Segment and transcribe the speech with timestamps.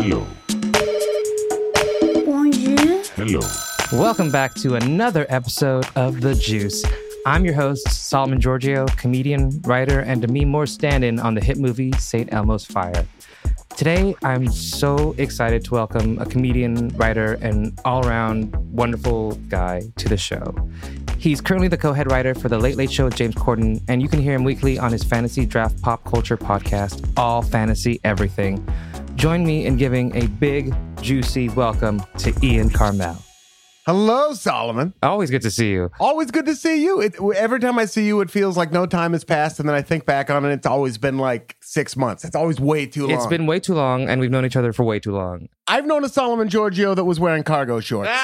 [0.00, 0.24] Hello.
[2.24, 3.02] Bonjour.
[3.16, 3.40] Hello.
[3.92, 6.84] Welcome back to another episode of The Juice.
[7.26, 11.58] I'm your host, Solomon Giorgio, comedian, writer, and Demi Moore stand in on the hit
[11.58, 12.32] movie St.
[12.32, 13.04] Elmo's Fire.
[13.76, 20.08] Today, I'm so excited to welcome a comedian, writer, and all around wonderful guy to
[20.08, 20.54] the show.
[21.18, 24.00] He's currently the co head writer for The Late Late Show with James Corden, and
[24.00, 28.64] you can hear him weekly on his Fantasy Draft Pop Culture podcast, All Fantasy Everything.
[29.18, 30.72] Join me in giving a big,
[31.02, 33.20] juicy welcome to Ian Karmel.
[33.84, 34.94] Hello, Solomon.
[35.02, 35.90] Always good to see you.
[35.98, 37.00] Always good to see you.
[37.00, 39.74] It, every time I see you, it feels like no time has passed, and then
[39.74, 40.52] I think back on it.
[40.52, 42.24] It's always been like six months.
[42.24, 43.16] It's always way too long.
[43.16, 45.48] It's been way too long, and we've known each other for way too long.
[45.66, 48.10] I've known a Solomon Giorgio that was wearing cargo shorts.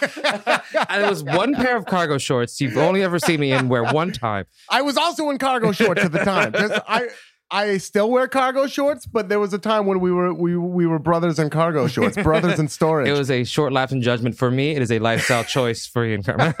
[0.88, 3.84] And it was one pair of cargo shorts you've only ever seen me in wear
[3.84, 4.46] one time.
[4.70, 6.52] I was also in cargo shorts at the time.
[6.52, 7.08] 'Cause I
[7.50, 10.86] I still wear cargo shorts, but there was a time when we were we we
[10.86, 13.08] were brothers in cargo shorts, brothers in storage.
[13.08, 14.72] It was a short lapse in judgment for me.
[14.72, 16.54] It is a lifestyle choice for you and Karmel.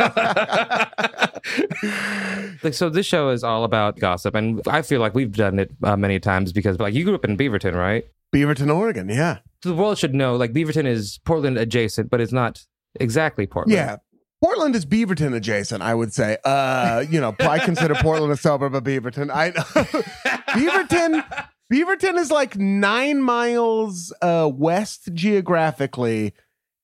[2.62, 5.70] like so, this show is all about gossip, and I feel like we've done it
[5.82, 8.04] uh, many times because, like, you grew up in Beaverton, right?
[8.34, 9.08] Beaverton, Oregon.
[9.08, 12.64] Yeah, So the world should know, like, Beaverton is Portland adjacent, but it's not
[13.00, 13.74] exactly Portland.
[13.76, 13.96] yeah.
[14.42, 16.38] Portland is Beaverton adjacent, I would say.
[16.44, 19.30] Uh, you know, I consider Portland a suburb of Beaverton.
[19.30, 19.50] I
[20.52, 21.24] Beaverton
[21.72, 26.34] Beaverton is like nine miles uh, west geographically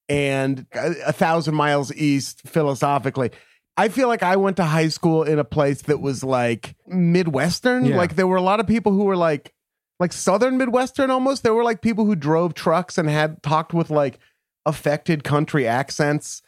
[0.09, 3.31] and a, a thousand miles east philosophically.
[3.77, 7.87] I feel like I went to high school in a place that was like Midwestern.
[7.87, 7.97] Yeah.
[7.97, 9.53] Like there were a lot of people who were like
[10.01, 11.45] like Southern Midwestern almost.
[11.45, 14.19] There were like people who drove trucks and had talked with like
[14.67, 16.43] affected country accents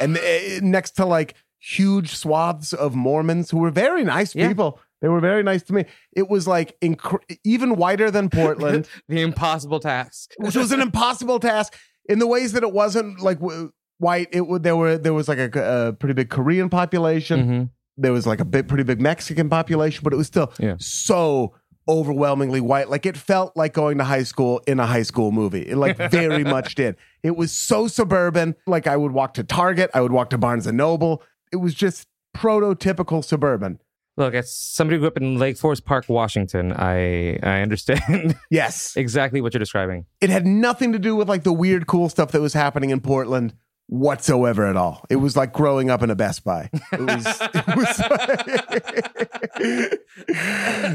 [0.00, 0.20] and uh,
[0.62, 4.48] next to like huge swaths of Mormons who were very nice Yeah.
[4.48, 4.78] people.
[5.02, 5.84] They were very nice to me.
[6.14, 10.32] It was like inc- even whiter than Portland, the impossible task.
[10.38, 11.76] which was an impossible task
[12.08, 14.28] in the ways that it wasn't like w- white.
[14.32, 17.46] It would there were there was like a, a pretty big Korean population.
[17.46, 17.70] Mhm.
[17.98, 20.76] There was like a big, pretty big Mexican population, but it was still Yeah.
[20.78, 21.54] so
[21.88, 22.88] overwhelmingly white.
[22.90, 25.62] Like it felt like going to high school in a high school movie.
[25.62, 26.96] It like very much did.
[27.22, 28.54] It was so suburban.
[28.66, 31.22] Like I would walk to Target, I would walk to Barnes and Noble.
[31.52, 33.80] It was just prototypical suburban.
[34.18, 38.96] Look, as somebody who grew up in Lake Forest Park, Washington, I I understand Yes.
[38.96, 40.06] exactly what you're describing.
[40.22, 43.00] It had nothing to do with like the weird cool stuff that was happening in
[43.00, 43.52] Portland
[43.88, 45.04] whatsoever at all.
[45.08, 46.70] It was like growing up in a Best Buy.
[46.92, 47.96] It was, it was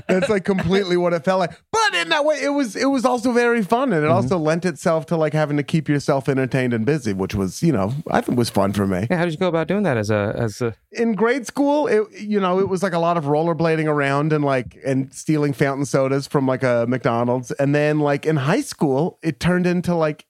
[0.07, 1.52] That's like completely what it felt like.
[1.72, 4.16] But in that way it was it was also very fun and it mm-hmm.
[4.16, 7.72] also lent itself to like having to keep yourself entertained and busy, which was, you
[7.72, 9.08] know, I think was fun for me.
[9.09, 11.88] Yeah, how did you go about doing that as a as a in grade school,
[11.88, 15.53] it you know, it was like a lot of rollerblading around and like and stealing
[15.53, 17.52] fountain sodas from like a McDonald's.
[17.52, 20.25] And then like in high school, it turned into like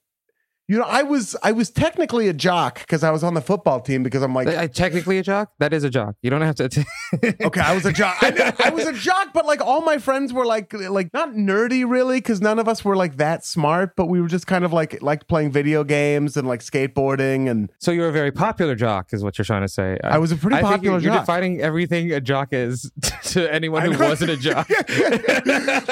[0.68, 3.80] you know, I was I was technically a jock because I was on the football
[3.80, 5.50] team because I'm like I, technically a jock?
[5.58, 6.14] That is a jock.
[6.22, 6.64] You don't have to.
[7.44, 8.16] okay, I was a jock.
[8.22, 11.88] I, I was a jock, but like all my friends were like like not nerdy
[11.88, 14.72] really because none of us were like that smart, but we were just kind of
[14.72, 19.12] like liked playing video games and like skateboarding and so you're a very popular jock,
[19.12, 19.98] is what you're trying to say.
[20.04, 22.90] I was a pretty I think popular you're, you're defining everything a jock is
[23.24, 24.70] to anyone who wasn't a jock.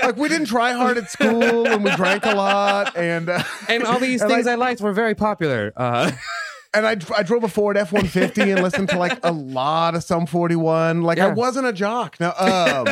[0.03, 3.83] like we didn't try hard at school and we drank a lot and uh, And
[3.85, 5.73] all these And things I- I liked were very popular.
[5.77, 6.13] Uh,
[6.75, 9.97] and I, I drove a Ford F one fifty and listened to like a lot
[9.97, 11.03] of Sum forty one.
[11.03, 12.21] Like I wasn't a jock.
[12.21, 12.87] No, um,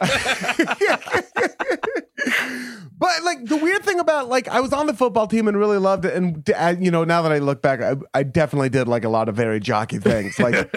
[2.98, 5.78] but like the weird thing about like I was on the football team and really
[5.78, 6.14] loved it.
[6.14, 9.08] And uh, you know now that I look back, I, I definitely did like a
[9.08, 10.38] lot of very jockey things.
[10.38, 10.72] Like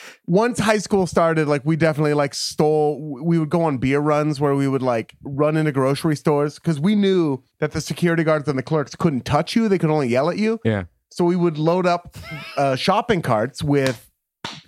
[0.26, 3.18] once high school started, like we definitely like stole.
[3.22, 6.78] We would go on beer runs where we would like run into grocery stores because
[6.78, 10.08] we knew that the security guards and the clerks couldn't touch you; they could only
[10.08, 10.60] yell at you.
[10.64, 10.84] yeah.
[11.10, 12.16] So we would load up
[12.56, 14.10] uh, shopping carts with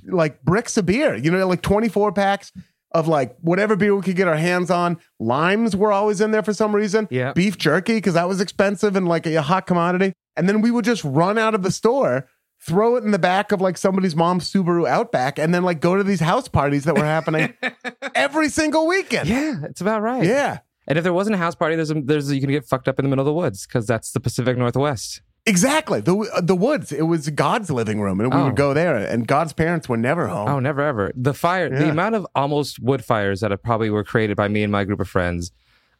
[0.04, 2.52] like bricks of beer, you know, like 24 packs
[2.96, 4.98] of like whatever beer we could get our hands on.
[5.20, 7.06] Limes were always in there for some reason.
[7.10, 7.34] Yeah.
[7.34, 10.14] Beef jerky, because that was expensive and like a hot commodity.
[10.34, 12.26] And then we would just run out of the store,
[12.62, 15.94] throw it in the back of like somebody's mom's Subaru Outback, and then like go
[15.94, 17.52] to these house parties that were happening
[18.14, 19.28] every single weekend.
[19.28, 20.24] Yeah, it's about right.
[20.24, 20.60] Yeah.
[20.88, 22.88] And if there wasn't a house party, there's a, there's a, you can get fucked
[22.88, 25.20] up in the middle of the woods because that's the Pacific Northwest.
[25.46, 26.00] Exactly.
[26.00, 26.90] The the woods.
[26.92, 28.44] It was God's living room, and we Oh.
[28.46, 28.96] would go there.
[28.96, 30.48] And God's parents were never home.
[30.48, 31.12] Oh, never ever.
[31.14, 31.90] The fire, the Yeah.
[31.92, 34.98] amount of almost wood fires that have probably were created by me and my group
[35.00, 35.52] of friends.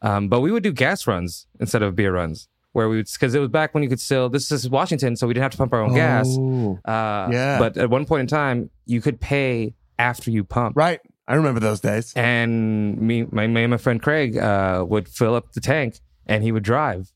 [0.03, 3.35] Um, but we would do gas runs instead of beer runs, where we would because
[3.35, 4.29] it was back when you could still.
[4.29, 6.27] This is Washington, so we didn't have to pump our own gas.
[6.29, 6.79] Oh.
[6.85, 7.59] Uh, Yeah.
[7.61, 10.77] But at one point in time, you could pay after you pump.
[10.77, 11.01] Right.
[11.29, 12.13] I remember those days.
[12.15, 16.43] And me, my, me and my friend Craig uh, would fill up the tank and
[16.45, 17.13] he would drive.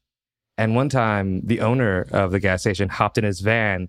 [0.60, 3.88] And one time, the owner of the gas station hopped in his van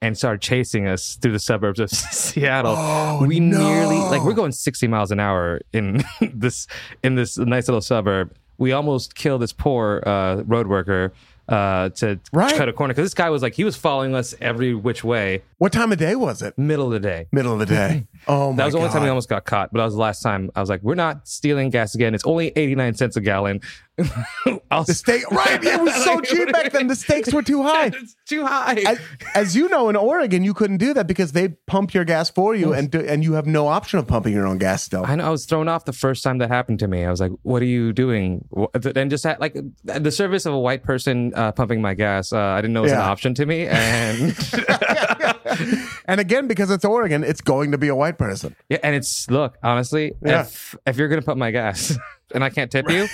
[0.00, 1.90] and started chasing us through the suburbs of
[2.22, 2.74] Seattle.
[2.78, 3.58] Oh, we no.
[3.58, 6.68] nearly like we're going 60 miles an hour in this
[7.02, 8.34] in this nice little suburb.
[8.56, 11.12] We almost killed this poor uh, road worker
[11.48, 12.54] uh, to Right.
[12.54, 15.42] cut a corner because this guy was like he was following us every which way,
[15.58, 16.56] What time of day was it?
[16.56, 17.26] middle of the day.
[17.32, 18.06] Middle of the day.
[18.28, 20.00] Oh my That was the only time we almost got caught, but that was the
[20.00, 22.14] last time I was like, "We're not stealing gas again.
[22.14, 23.60] It's only eighty nine cents a gallon."
[24.70, 25.62] I'll The steak, right?
[25.62, 26.86] It was so cheap back then.
[26.86, 27.86] The stakes were too high.
[27.94, 28.76] It's too high.
[28.86, 28.98] As,
[29.34, 32.54] as you know, in Oregon, you couldn't do that because they pump your gas for
[32.54, 35.04] you, and and you have no option of pumping your own gas still.
[35.04, 37.04] I know I was thrown off the first time that happened to me.
[37.04, 38.48] I was like, "What are you doing?"
[38.96, 39.54] And just had, like
[39.84, 42.32] the service of a white person uh, pumping my gas.
[42.32, 44.34] Uh, I didn't know it was an option to me, and
[46.06, 48.56] and again, because it's Oregon, it's going to be a white person.
[48.68, 50.42] yeah, and it's look honestly, Yeah.
[50.42, 51.96] if if you're gonna pump my gas
[52.34, 53.06] and I can't tip you,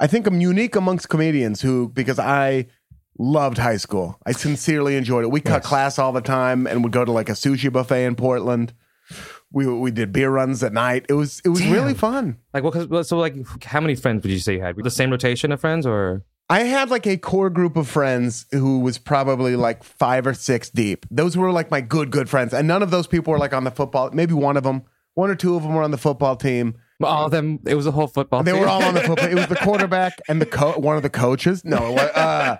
[0.00, 2.66] I think I'm unique amongst comedians who, because I
[3.18, 4.18] loved high school.
[4.26, 5.30] I sincerely enjoyed it.
[5.30, 5.66] We cut Yes.
[5.66, 8.72] class all the time and would go to like a sushi buffet in Portland.
[9.52, 11.06] We we did beer runs at night.
[11.08, 11.72] It was it was Damn.
[11.72, 12.38] really fun.
[12.52, 12.88] like, what?
[12.90, 14.76] Well, so like, how many friends would you say you had?
[14.76, 18.80] The same rotation of friends, or I had like a core group of friends who
[18.80, 21.06] was probably like five or six deep.
[21.10, 22.52] Those were like my good, good friends.
[22.52, 24.10] And none of those people were like on the football.
[24.12, 24.82] Maybe one of them,
[25.14, 26.76] one or two of them were on the football team.
[27.02, 27.58] All of them?
[27.66, 28.40] It was a whole football.
[28.40, 28.44] Team.
[28.46, 28.60] They team?
[28.60, 29.28] were all on the football.
[29.28, 31.64] It was the quarterback and the co- one of the coaches.
[31.64, 32.56] No, uh,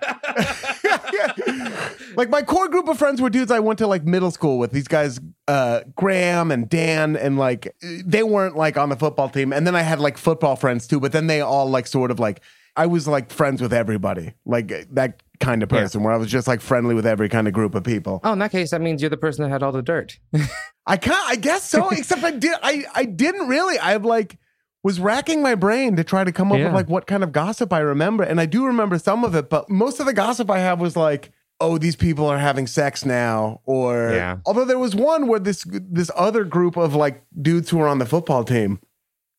[2.17, 4.73] like my core group of friends were dudes I went to like middle school with.
[4.73, 9.53] These guys, uh, Graham and Dan, and like they weren't like on the football team.
[9.53, 11.01] And then I had like football friends too.
[11.01, 12.41] But then they all like sort of like
[12.77, 15.81] I was like friends with everybody, like that kind of Yeah.
[15.83, 18.21] person where I was just like friendly with every kind of group of people.
[18.25, 20.19] Oh, in that case, that means you're the person that had all the dirt.
[20.87, 21.29] I can't.
[21.29, 21.89] I guess so.
[21.91, 22.55] Except I did.
[22.63, 23.79] I I didn't really.
[23.79, 24.39] I've like
[24.83, 26.67] was racking my brain to try to come up Yeah.
[26.67, 29.49] with like what kind of gossip I remember, and I do remember some of it.
[29.49, 31.31] But most of the gossip I have was like,
[31.61, 34.39] oh, these people are having sex now, or Yeah.
[34.45, 37.99] although there was one where this this other group of like dudes who were on
[37.99, 38.79] the football team,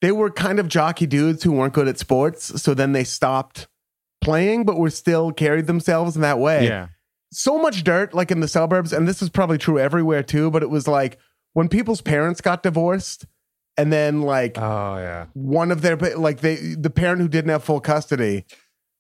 [0.05, 3.67] they were kind of jockey dudes who weren't good at sports, so then they stopped
[4.21, 6.87] playing, but were still carried themselves in that way yeah.
[7.31, 10.61] so much dirt like in the suburbs and this is probably true everywhere too but
[10.63, 11.17] it was like
[11.53, 13.25] when people's parents got divorced
[13.77, 15.25] and then like Oh, yeah.
[15.33, 18.45] one of their like they the parent who didn't have full custody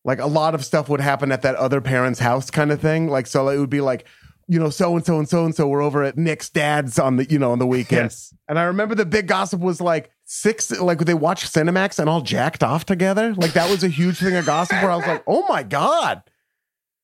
[0.03, 3.07] like a lot of stuff would happen at that other parent's house kind of thing
[3.07, 4.05] like so it would be like
[4.47, 7.15] you know so and so and so and so were over at Nick's dad's on
[7.17, 8.33] the you know on the weekend Yes.
[8.47, 12.21] and I remember the big gossip was like six, like they watched Cinemax and all
[12.21, 13.33] jacked off together.
[13.35, 16.23] Like that was a huge thing of gossip where I was like, oh my God.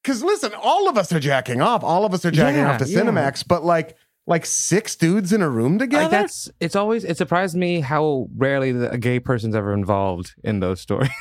[0.04, 1.84] Cause listen, all of us are jacking off.
[1.84, 3.02] All of us are jacking Yeah, off to yeah.
[3.02, 3.96] Cinemax, but like,
[4.26, 6.04] like six dudes in a room together.
[6.04, 10.34] Like that's it's always it surprised me how rarely the, a gay person's ever involved
[10.44, 11.12] in those stories.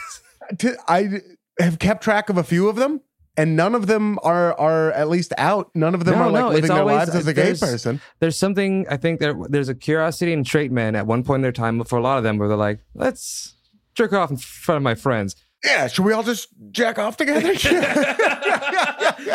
[0.88, 1.20] I
[1.58, 3.02] have kept track of a few of them,
[3.40, 5.70] and none of them are are at least out.
[5.74, 8.00] None of them No, are like no, living their always- lives as a gay person.
[8.20, 11.42] there's something I think there there's a curiosity in straight men at one point in
[11.42, 13.54] their time for a lot of them where they're like, let's
[13.94, 15.34] jerk off in front of my friends.
[15.64, 17.52] Yeah, should we all just jack off together?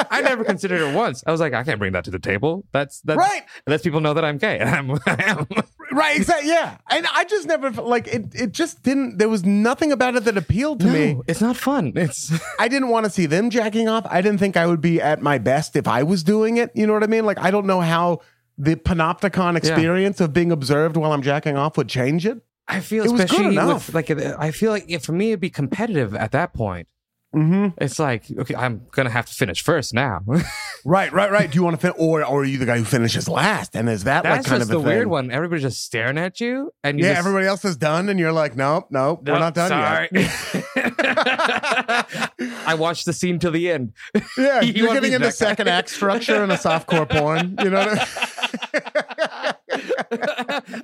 [0.09, 1.23] I never considered it once.
[1.27, 2.65] I was like, I can't bring that to the table.
[2.71, 3.43] That's that's Right.
[3.67, 5.47] Lets people know that I'm gay, and I'm, I am.
[5.91, 6.49] Right, exactly.
[6.49, 8.33] Yeah, and I just never like it.
[8.33, 9.17] It just didn't.
[9.17, 11.13] There was nothing about it that appealed to me.
[11.13, 11.93] No, it's not fun.
[11.95, 14.05] It's I didn't want to see them jacking off.
[14.09, 16.71] I didn't think I would be at my best if I was doing it.
[16.73, 17.25] You know what I mean?
[17.25, 18.21] Like I don't know how
[18.57, 22.41] the panopticon experience of being observed while I'm jacking off would change it.
[22.67, 23.87] I feel It was good especially enough.
[23.87, 26.87] with like I feel like for me it'd be competitive at that point.
[27.35, 27.77] Mm-hmm.
[27.83, 30.21] It's like okay, I'm gonna have to finish first now.
[30.87, 31.49] Right, right, right.
[31.49, 33.75] Do you want to finish, or or are you the guy who finishes last?
[33.75, 35.31] And is that That's like kind just of a the weird one.
[35.31, 38.31] Everybody's just staring at you, and you Yeah, just, everybody else is done, and you're
[38.31, 40.09] like, nope, nope, we're "No, not done sorry.
[40.11, 40.31] yet.
[42.67, 43.93] I watched the scene till the end.
[44.37, 47.55] Yeah, You you're getting into second act structure in a softcore porn.
[47.63, 49.14] You know what I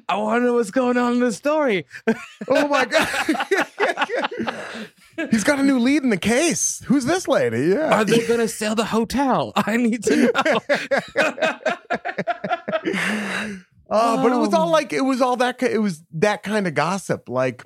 [0.09, 1.85] I want to know what's going on in the story.
[2.47, 3.07] Oh my god.
[5.31, 6.81] He's got a new lead in the case.
[6.85, 7.67] Who's this lady?
[7.67, 7.99] Yeah.
[7.99, 9.53] Are they gonna sell the hotel?
[9.55, 10.31] I need to know.
[13.89, 16.73] Oh, but it was all like it was all that it was that kind of
[16.73, 17.63] gossip like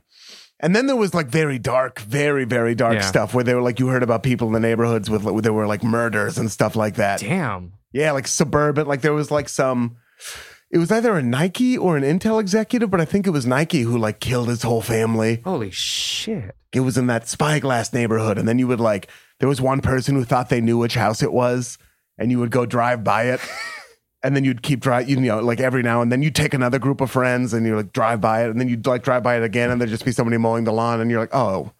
[0.59, 3.01] and then there was like very dark, very very dark Yeah.
[3.01, 5.67] stuff where they were like you heard about people in the neighborhoods with there were
[5.67, 7.19] like murders and stuff like that.
[7.19, 7.73] Damn.
[7.93, 9.97] Yeah, like suburban like there was like some
[10.75, 13.83] it was either a Nike or an Intel executive, but I think it was Nike
[13.83, 15.41] who like killed his whole family.
[15.45, 16.53] Holy shit.
[16.73, 19.07] it was in that spyglass neighborhood and then you would like
[19.39, 21.77] there was one person who thought they knew which house it was
[22.17, 23.39] and you would go drive by it
[24.21, 26.77] and then you'd keep drive, you know, like every now and then you'd take another
[26.77, 29.37] group of friends and you like drive by it, and then you'd like drive by
[29.37, 31.71] it again, and there'd just be somebody mowing the lawn, and you're like, oh,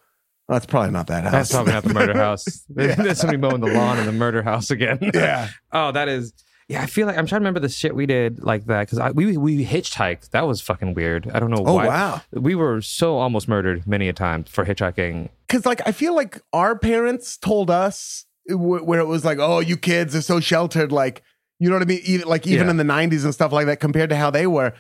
[0.48, 1.32] that's probably not that house.
[1.32, 2.46] That's probably not the murder house.
[2.70, 5.00] There's somebody mowing the lawn in the murder house again.
[5.14, 5.50] yeah.
[5.72, 6.34] oh, that is.
[6.68, 9.14] Yeah, I feel like I'm trying to remember the shit we did like that because
[9.14, 10.32] we we hitchhiked.
[10.32, 11.30] That was fucking weird.
[11.32, 11.88] I don't know Oh why.
[11.88, 12.22] wow.
[12.32, 15.30] We were so almost murdered many a time for hitchhiking.
[15.48, 19.60] because like I feel like our parents told us wh- where it was like, oh,
[19.60, 21.22] you kids are so sheltered, like
[21.60, 22.72] you know what I mean, even, like even Yeah.
[22.72, 24.74] in the '90s and stuff like that, compared to how they were.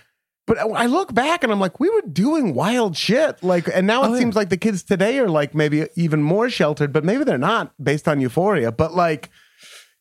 [0.48, 4.04] But I look back and I'm like, we were doing wild shit, like, and now
[4.04, 4.20] it Oh, yeah.
[4.20, 7.74] seems like the kids today are like maybe even more sheltered, but maybe they're not
[7.84, 8.72] based on Euphoria.
[8.72, 9.30] But like,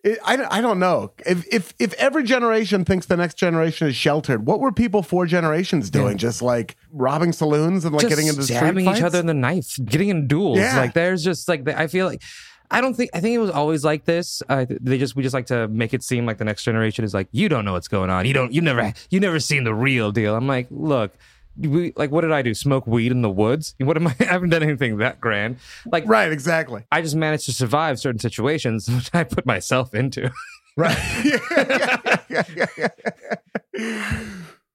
[0.04, 3.96] it, I I don't know if if if every generation thinks the next generation is
[3.96, 6.18] sheltered, what were people four generations doing?
[6.18, 9.34] Just like robbing saloons and like just getting into street stabbing each other in the
[9.34, 10.58] knife, getting in duels.
[10.58, 10.76] Yeah.
[10.76, 12.23] Like there's just like I feel like
[12.70, 14.42] I don't think I think it was always like this.
[14.46, 17.14] Uh, they just we just like to make it seem like the next generation is
[17.14, 18.26] like you don't know what's going on.
[18.26, 20.37] You don't you never you never seen the real deal.
[20.37, 21.16] I'm like look.
[21.56, 22.54] We like what did I do?
[22.54, 23.75] Smoke weed in the woods?
[23.84, 24.16] What am I?
[24.20, 25.58] I haven't done anything that grand.
[25.87, 26.84] Like Right, exactly.
[26.90, 30.32] I just managed to survive certain situations which I put myself into.
[30.76, 30.96] Right.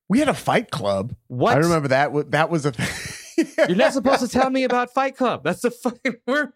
[0.08, 1.16] we had a fight club.
[1.28, 1.56] What?
[1.56, 2.32] I remember that.
[2.32, 2.88] That was a thing.
[3.68, 5.44] You're not supposed to tell me about Fight Club.
[5.44, 6.52] That's the fucking word.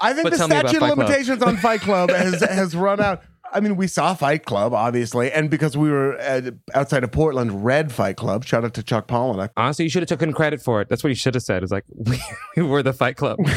[0.00, 2.74] I think But the tell me about statute of limitations on Fight Club has, has
[2.74, 3.22] run out.
[3.52, 7.64] I mean, we saw Fight Club, obviously, and because we were at, outside of Portland,
[7.64, 8.44] Read Fight Club.
[8.44, 9.50] Shout out to Chuck Palahniuk.
[9.56, 10.88] Honestly, you should have taken credit for it.
[10.88, 11.62] That's what you should have said.
[11.62, 12.18] It's like we,
[12.56, 13.38] we were the Fight Club.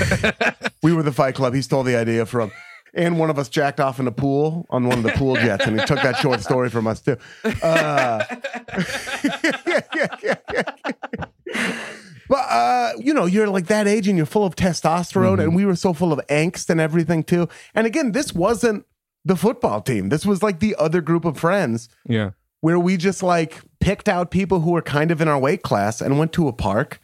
[0.83, 1.55] We were the Fight Club.
[1.55, 2.51] He stole the idea from,
[2.93, 5.65] and one of us jacked off in a pool on one of the pool jets,
[5.65, 7.17] and he took that short story from us too.
[7.43, 8.23] Uh,
[12.29, 15.65] but uh, you know, you're like that age, and you're full of testosterone, and we
[15.65, 17.49] were so full of angst and everything too.
[17.73, 18.85] And again, this wasn't
[19.25, 20.09] the football team.
[20.09, 22.31] This was like the other group of friends yeah.
[22.61, 25.99] where we just like picked out people who were kind of in our weight class
[25.99, 26.99] and went to a park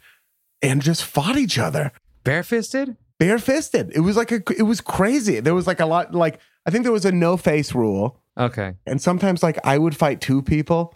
[0.62, 1.92] and just fought each other
[2.24, 2.96] Barefisted?
[3.18, 3.90] barefisted.
[3.94, 5.40] It was like a, it was crazy.
[5.40, 8.74] There was like a lot, like I think there was a no face rule, Okay.
[8.86, 10.94] and sometimes like I would fight two people,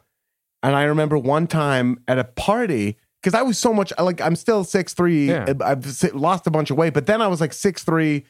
[0.62, 4.36] and I remember one time at a party because I was so much like I'm
[4.36, 5.28] still six three.
[5.28, 5.52] Yeah.
[5.64, 8.24] I've lost a bunch of weight, but then I was like six three.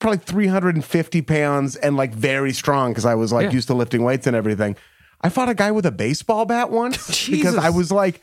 [0.00, 3.52] Probably 350 pounds and like very strong because I was like Yeah.
[3.52, 4.76] used to lifting weights and everything.
[5.20, 8.20] I fought a guy with a baseball bat once because I was like,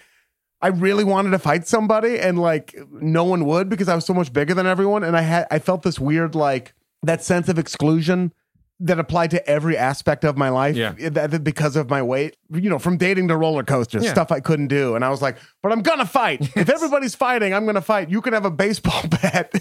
[0.60, 4.14] I really wanted to fight somebody and like no one would because I was so
[4.16, 5.04] much bigger than everyone.
[5.04, 8.34] And I had, I felt this weird, like that sense of exclusion
[8.80, 10.94] that applied to every aspect of my life Yeah.
[11.38, 14.12] because of my weight, you know, from dating to roller coasters, Yeah.
[14.12, 14.96] stuff I couldn't do.
[14.96, 16.42] And I was like, but I'm going to fight.
[16.56, 18.10] If everybody's fighting, I'm going to fight.
[18.10, 19.52] You can have a baseball bat.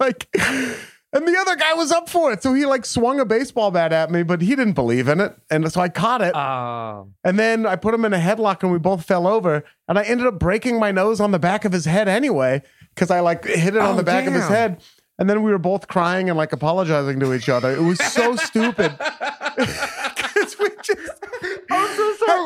[0.00, 0.28] like,
[1.12, 2.42] and the other guy was up for it.
[2.42, 5.34] So he like swung a baseball bat at me, but he didn't believe in it.
[5.50, 6.34] And so I caught it.
[6.36, 7.08] Oh.
[7.24, 9.64] And then I put him in a headlock and we both fell over.
[9.88, 12.62] And I ended up breaking my nose on the back of his head anyway,
[12.94, 14.80] because I like hit it on Oh, the back of his head.
[15.18, 17.70] And then we were both crying and like apologizing to each other.
[17.74, 18.96] It was so stupid.
[19.60, 21.10] 'Cause we just,
[21.70, 22.38] I'm so sorry.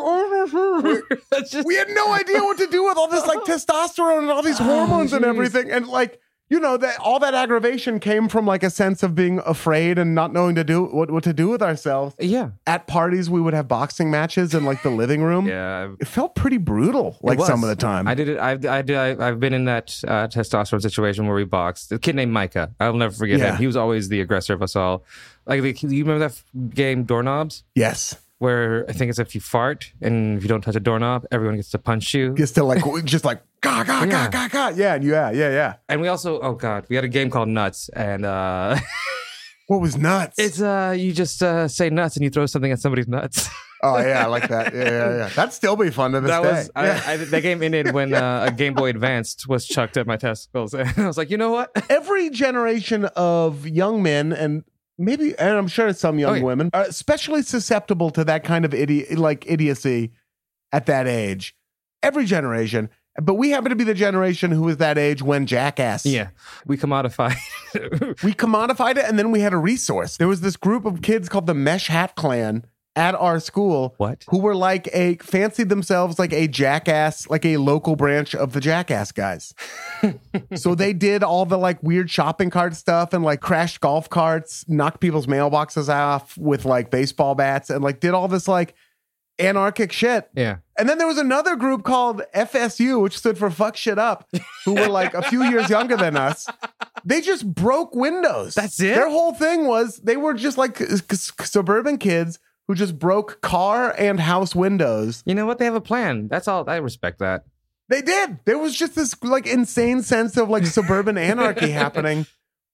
[0.56, 4.30] Oh, That's We had no idea what to do with all this like testosterone and
[4.30, 5.34] all these hormones and Oh, jeez.
[5.34, 5.70] everything.
[5.70, 6.20] And like,
[6.54, 10.14] you know, that all that aggravation came from like a sense of being afraid and
[10.14, 12.14] not knowing to do what, what to do with ourselves.
[12.20, 12.50] yeah.
[12.64, 15.92] At parties, we would have boxing matches in like the living room Yeah.
[16.00, 18.38] it felt pretty brutal like some of the time I did it.
[18.38, 21.90] I've, I did, I, I've been in that uh, testosterone situation where we boxed.
[21.90, 22.72] A kid named Micah.
[22.78, 23.50] I'll never forget Yeah.
[23.52, 23.56] him.
[23.56, 25.02] He was always the aggressor of us all.
[25.46, 26.40] Like, the, you remember that
[26.74, 27.64] game Doorknobs?
[27.74, 31.24] yes Where I think it's if you fart and if you don't touch a doorknob,
[31.30, 32.34] everyone gets to punch you.
[32.34, 34.28] just to like just like ga ga ga Yeah.
[34.30, 37.30] ga ga yeah yeah yeah yeah And we also, oh god, we had a game
[37.30, 38.76] called Nuts, and uh,
[39.68, 42.80] what was nuts it's uh, you just uh, say nuts and you throw something at
[42.80, 43.48] somebody's nuts.
[43.82, 46.42] oh yeah i like that yeah yeah yeah that'd still be fun to this that
[46.42, 47.02] day was Yeah.
[47.06, 50.16] I, I, that game ended when uh, a Game Boy Advanced was chucked at my
[50.16, 51.70] testicles, and I was like, you know what?
[51.90, 54.64] every generation of young men and
[54.98, 56.42] maybe and i'm sure some young Oh, yeah.
[56.42, 60.12] women are especially susceptible to that kind of idi- like idiocy
[60.72, 61.54] at that age
[62.02, 62.88] every generation
[63.22, 66.30] but we happen to be the generation who was that age when jackass Yeah,
[66.66, 67.36] we commodified
[68.24, 70.16] we commodified it and then we had a resource.
[70.16, 72.64] There was this group of kids called the Mesh Hat Clan
[72.96, 74.24] at our school What?
[74.28, 78.60] who were like a fancied themselves like a jackass, like a local branch of the
[78.60, 79.52] jackass guys.
[80.54, 84.64] so they did all the like weird shopping cart stuff and like crashed golf carts,
[84.68, 88.74] knocked people's mailboxes off with like baseball bats and like did all this like
[89.40, 90.30] anarchic shit.
[90.36, 94.28] yeah, And then there was another group called FSU, which stood for fuck shit up,
[94.64, 96.46] who were like a few years younger than us.
[97.04, 98.54] They just broke windows.
[98.54, 98.94] That's it?
[98.94, 103.40] Their whole thing was they were just like s- s- suburban kids who just broke
[103.40, 105.22] car and house windows.
[105.26, 105.58] You know what?
[105.58, 106.28] They have a plan.
[106.28, 106.68] That's all.
[106.68, 107.44] I respect that.
[107.88, 108.38] They did.
[108.46, 112.26] There was just this like insane sense of like suburban anarchy happening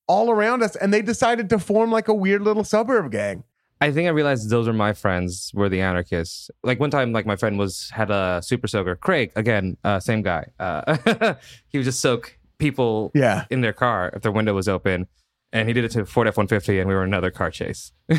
[0.07, 3.45] all around us, and they decided to form like a weird little suburb gang.
[3.81, 6.51] I think I realized those are my friends were the anarchists.
[6.63, 8.95] Like one time, like my friend was had a super soaker.
[8.95, 10.47] Craig, again, uh, same guy.
[10.59, 10.99] Uh,
[11.69, 13.47] he would just soak people Yeah.
[13.51, 15.09] in their car if their window was open.
[15.52, 17.50] And he did it to Ford F one fifty, and we were in another car
[17.50, 17.92] chase.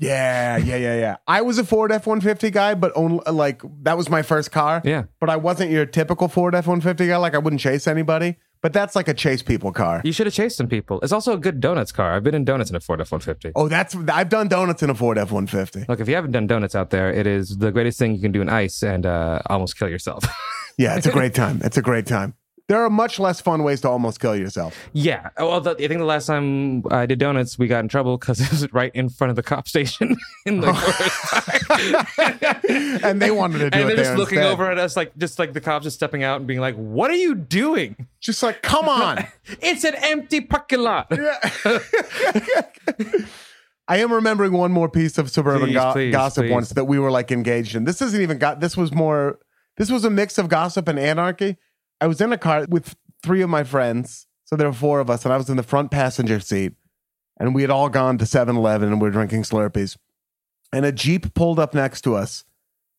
[0.00, 1.16] Yeah, yeah, yeah, yeah.
[1.28, 4.50] I was a Ford F one fifty guy, but only like that was my first
[4.50, 4.80] car.
[4.84, 7.16] Yeah, But I wasn't your typical Ford F one fifty guy.
[7.18, 8.36] Like I wouldn't chase anybody.
[8.62, 10.00] But that's like a chase people car.
[10.04, 11.00] you should have chased some people.
[11.02, 12.14] It's also a good donuts car.
[12.14, 13.52] I've been in donuts in a Ford F one fifty.
[13.54, 15.84] Oh, that's I've done donuts in a Ford F one fifty.
[15.88, 18.32] Look, if you haven't done donuts out there, it is the greatest thing you can
[18.32, 20.24] do in ice and uh, almost kill yourself.
[20.78, 21.60] Yeah, it's a great time.
[21.62, 22.34] It's a great time.
[22.68, 24.76] There are much less fun ways to almost kill yourself.
[24.92, 25.30] yeah.
[25.36, 28.16] Oh, well, the, I think the last time I did donuts, we got in trouble
[28.16, 30.16] because it was right in front of the cop station
[30.46, 30.72] in the
[32.68, 33.04] forest.
[33.04, 34.52] and they wanted to do and it they're just looking instead.
[34.52, 37.10] over at us like just like the cops just stepping out and being like, "What
[37.10, 38.06] are you doing?
[38.20, 39.26] Just like, come on.
[39.60, 41.10] It's an empty parking lot."
[43.88, 46.52] I am remembering one more piece of suburban Please, go- please, gossip please.
[46.52, 47.84] once that we were like engaged in.
[47.84, 48.60] This isn't even got.
[48.60, 49.38] This was more.
[49.76, 51.56] This was a mix of gossip and anarchy.
[52.02, 55.08] I was in a car with three of my friends, so there were four of
[55.08, 56.72] us, and I was in the front passenger seat,
[57.38, 59.96] and we had all gone to 7-Eleven and we were drinking Slurpees,
[60.72, 62.42] and a jeep pulled up next to us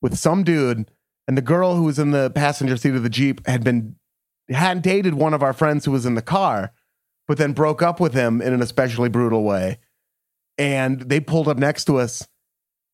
[0.01, 0.89] with some dude,
[1.27, 3.97] and the girl who was in the passenger seat of the jeep had been
[4.49, 6.71] had dated one of our friends who was in the car,
[7.27, 9.79] but then broke up with him in an especially brutal way.
[10.57, 12.25] And they pulled up next to us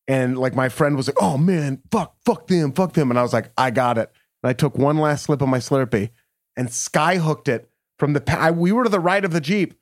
[0.08, 3.10] and like my friend was like oh man fuck fuck them fuck them.
[3.10, 4.10] And i was like i got it
[4.42, 6.10] and i took one last slip of my slurpee
[6.56, 9.40] and sky hooked it from the pa- I, we were to the right of the
[9.40, 9.74] jeep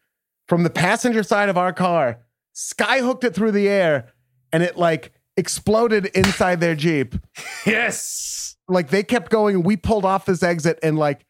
[0.49, 2.19] from the passenger side of our car
[2.53, 4.13] sky hooked it through the air
[4.53, 7.15] and it like exploded inside their jeep.
[7.67, 8.57] Yes.
[8.67, 11.25] like they kept going we pulled off this exit and like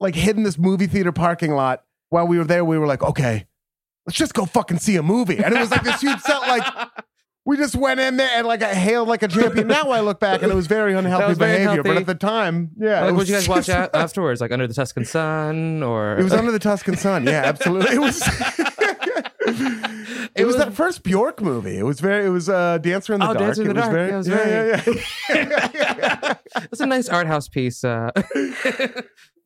[0.00, 1.84] like hid in this movie theater parking lot.
[2.10, 3.46] While we were there we were like okay
[4.06, 5.38] let's just go fucking see a movie.
[5.38, 6.88] And it was like this huge set like
[7.46, 9.68] we just went in there and like I hailed like a champion.
[9.76, 12.00] Now I look back and it was very unhealthy was very behavior, but unhealthy.
[12.00, 13.00] at the time, yeah.
[13.00, 14.40] Like, it what was did you guys watch just- a- afterwards?
[14.40, 17.24] Like Under the Tuscan Sun, or It was under the Tuscan Sun.
[17.24, 17.94] Yeah, absolutely.
[17.94, 18.20] It was.
[19.46, 21.78] it, was, was- that first Bjork movie.
[21.78, 22.26] It was very.
[22.26, 23.38] It was uh, Dancer in the Oh, Dark.
[23.56, 24.44] Dancer in the it was Dark.
[24.44, 24.68] very.
[24.68, 24.96] Yeah, it was
[25.28, 26.62] yeah, yeah, yeah.
[26.72, 27.84] It's a nice art house piece.
[27.84, 28.10] Uh,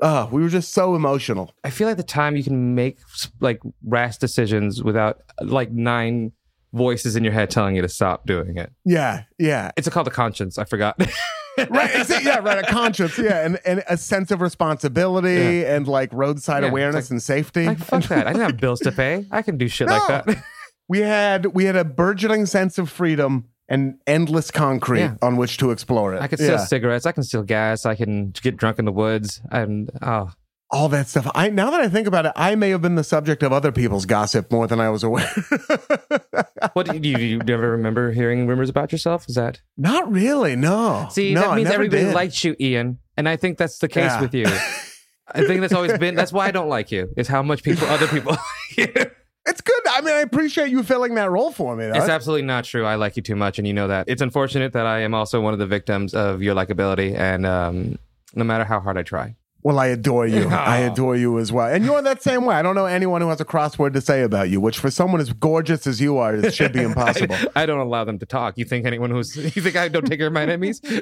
[0.02, 1.52] Oh, we were just so emotional.
[1.62, 2.98] I feel like the time you can make
[3.40, 6.32] like rash decisions without like nine
[6.72, 8.72] voices in your head telling you to stop doing it.
[8.84, 9.70] Yeah, yeah.
[9.76, 10.58] It's called the conscience.
[10.58, 10.96] I forgot.
[11.68, 16.62] right yeah right a conscience yeah and, and a sense of responsibility and like roadside
[16.62, 18.26] Yeah, awareness like- and safety like fuck that.
[18.26, 19.26] I didn't have bills to pay.
[19.30, 20.42] I can do shit like that.
[20.88, 25.14] we had we had a burgeoning sense of freedom and endless concrete Yeah.
[25.22, 26.56] on which to explore it I can steal Yeah.
[26.64, 27.04] cigarettes.
[27.04, 27.84] I can steal gas.
[27.84, 29.40] I can get drunk in the woods.
[29.50, 30.30] And oh,
[30.72, 33.04] all that stuff i now that i think about it i may have been the
[33.04, 35.28] subject of other people's gossip more than i was aware
[36.74, 39.28] what do you, do you, never remember hearing rumors about yourself?
[39.28, 41.34] Is that not really no see?
[41.34, 42.14] no, that means everybody did.
[42.14, 44.20] likes you, Ian, and I think that's the case Yeah.
[44.20, 44.46] with you.
[45.32, 46.16] I think that's always been.
[46.16, 47.08] That's why I don't like you.
[47.16, 48.32] Is how much people, other people.
[48.76, 49.10] like you.
[49.46, 51.94] it's good i mean i appreciate you filling that role for me though.
[51.94, 52.84] It's absolutely not true.
[52.84, 54.08] I like you too much, and you know that.
[54.08, 57.98] It's unfortunate that I am also one of the victims of your likability, and um,
[58.34, 59.36] no matter how hard I try.
[59.62, 62.54] Well i adore you i adore you as well and you're in that same way
[62.54, 65.20] i don't know anyone who has a crossword to say about you which for someone
[65.20, 68.26] as gorgeous as you are it should be impossible I, I don't allow them to
[68.26, 68.56] talk.
[68.56, 70.80] You think anyone who's you think I don't take care of my enemies?
[70.84, 70.98] you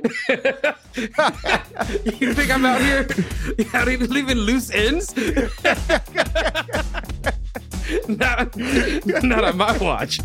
[2.35, 3.07] think I'm out here
[3.75, 5.15] out here leaving loose ends?
[8.09, 10.21] not, not on my watch.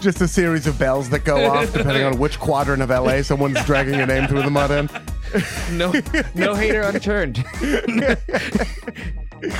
[0.00, 3.64] just a series of bells that go off depending on which quadrant of LA someone's
[3.64, 4.88] dragging your name through the mud in.
[5.72, 5.92] No,
[6.34, 7.44] no hater unturned.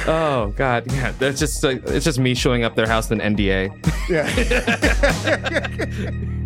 [0.06, 1.12] oh God, yeah.
[1.18, 3.70] That's just like, it's just me showing up their house in NDA.
[4.08, 4.28] Yeah.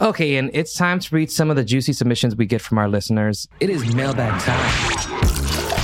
[0.00, 2.88] Okay, and it's time to read some of the juicy submissions we get from our
[2.88, 3.48] listeners.
[3.58, 5.78] It is mailbag time.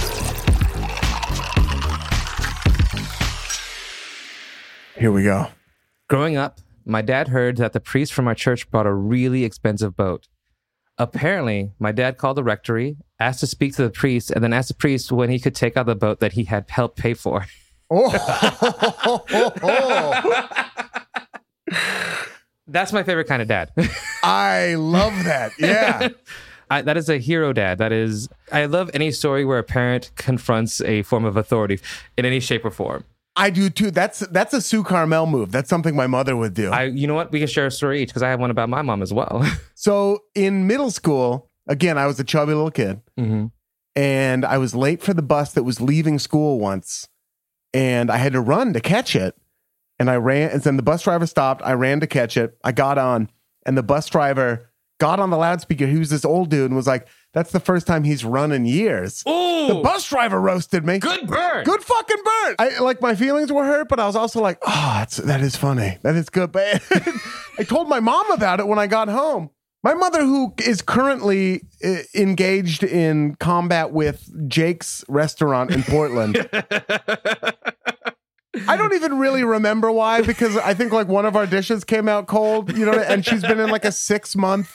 [4.96, 5.48] Here we go.
[6.08, 9.96] Growing up, my dad heard that the priest from our church bought a really expensive
[9.96, 10.28] boat.
[10.98, 14.68] Apparently, my dad called the rectory, asked to speak to the priest, and then asked
[14.68, 17.46] the priest when he could take out the boat that he had helped pay for.
[17.90, 18.08] Oh,
[22.66, 23.70] That's my favorite kind of dad.
[24.22, 25.52] I love that.
[25.58, 26.08] Yeah.
[26.70, 27.78] I, that is a hero dad.
[27.78, 31.78] That is, I love any story where a parent confronts a form of authority
[32.16, 33.04] in any shape or form.
[33.36, 33.90] I do too.
[33.90, 35.50] That's that's a Sue Karmel move.
[35.50, 36.70] That's something my mother would do.
[36.70, 37.32] I, you know what?
[37.32, 39.44] We can share a story each because I have one about my mom as well.
[39.74, 43.46] so in middle school, again, I was a chubby little kid, mm-hmm.
[43.96, 47.08] and I was late for the bus that was leaving school once,
[47.72, 49.36] and I had to run to catch it.
[49.98, 51.62] And I ran, and then the bus driver stopped.
[51.64, 52.56] I ran to catch it.
[52.64, 53.30] I got on,
[53.64, 55.86] and the bus driver got on the loudspeaker.
[55.86, 58.64] He was this old dude and was like, "That's the first time he's run in
[58.64, 60.98] years." Ooh, The bus driver roasted me.
[60.98, 61.64] good burn.
[61.64, 62.54] Good fucking burn.
[62.58, 65.56] I like my feelings were hurt, but I was also like, oh, that's that is
[65.56, 65.98] funny.
[66.02, 66.50] That is good.
[66.52, 66.82] But
[67.58, 69.50] I told my mom about it when I got home.
[69.82, 76.36] My mother, who is currently uh, engaged in combat with Jake's restaurant in Portland.
[78.68, 82.08] I don't even really remember why because I think like one of our dishes came
[82.08, 84.74] out cold, you know, and she's been in like a six month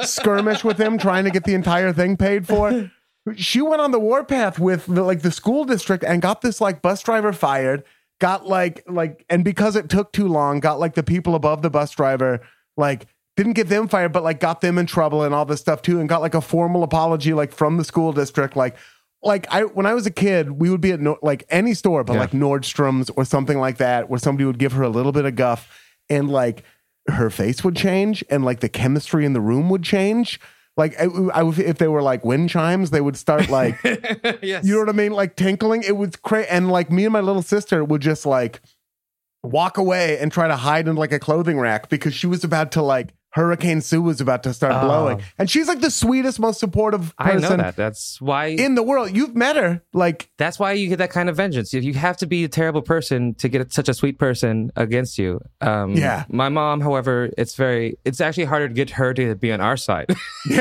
[0.00, 2.90] skirmish with him trying to get the entire thing paid for.
[3.34, 6.80] She went on the warpath with the, like the school district and got this like
[6.80, 7.84] bus driver fired.
[8.18, 11.70] Got like like and because it took too long, got like the people above the
[11.70, 12.40] bus driver
[12.76, 13.06] like
[13.36, 16.00] didn't get them fired, but like got them in trouble and all this stuff too,
[16.00, 18.76] and got like a formal apology like from the school district, like
[19.26, 22.04] like I when I was a kid, we would be at no, like any store,
[22.04, 22.20] but Yeah.
[22.20, 25.34] like Nordstrom's or something like that, where somebody would give her a little bit of
[25.36, 25.68] guff,
[26.08, 26.62] and like
[27.08, 30.40] her face would change, and like the chemistry in the room would change.
[30.76, 33.76] Like I, I would- if they were like wind chimes, they would start like
[34.42, 34.64] yes.
[34.64, 35.82] you know what I mean, like tinkling.
[35.82, 38.60] It was crazy, and like me and my little sister would just like
[39.42, 42.72] walk away and try to hide in like a clothing rack because she was about
[42.72, 44.86] to like Hurricane Sue was about to start Oh.
[44.86, 47.76] blowing, and she's like the sweetest, most supportive I know person that.
[47.76, 48.46] That's why.
[48.46, 49.14] in the world.
[49.14, 51.72] You've met her, like that's why you get that kind of vengeance.
[51.74, 55.18] You you have to be a terrible person to get such a sweet person against
[55.18, 55.40] you.
[55.60, 56.24] Um, Yeah.
[56.28, 57.98] My mom, however, it's very.
[58.06, 60.06] It's actually harder to get her to be on our side.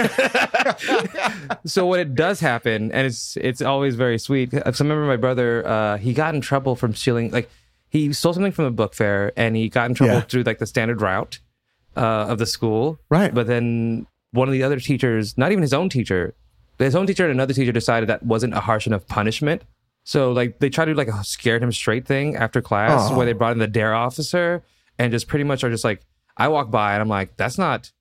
[1.66, 4.54] so when it does happen, and it's it's always very sweet.
[4.54, 5.66] I remember my brother.
[5.66, 7.32] Uh, he got in trouble from stealing.
[7.32, 7.50] Like
[7.90, 10.22] he stole something from a book fair, and he got in trouble Yeah.
[10.22, 11.40] through like the standard route
[11.96, 13.00] uh, of the school.
[13.10, 13.34] Right.
[13.34, 16.34] But then one of the other teachers, not even his own teacher,
[16.78, 19.62] his own teacher and another teacher decided that wasn't a harsh enough punishment.
[20.04, 23.18] So like they tried to do like a scared him straight thing after class Oh.
[23.18, 24.62] where they brought in the DARE officer
[25.00, 26.02] and just pretty much are just like
[26.38, 27.92] I walk by and I'm like that's not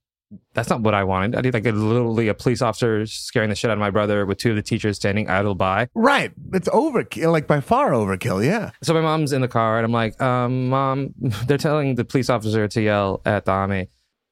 [0.54, 1.36] that's not what I wanted.
[1.36, 4.24] I did like a, literally a police officer scaring the shit out of my brother
[4.26, 5.88] with two of the teachers standing idle by.
[5.94, 6.32] right.
[6.52, 8.44] It's overkill, like by far overkill.
[8.44, 8.70] Yeah.
[8.82, 11.14] So my mom's in the car and I'm like, um, mom,
[11.46, 13.88] they're telling the police officer to yell at the army.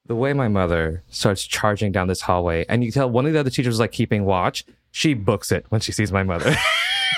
[0.06, 3.38] The way my mother starts charging down this hallway, and you tell one of the
[3.38, 4.64] other teachers like keeping watch.
[4.90, 6.54] She books it when she sees my mother.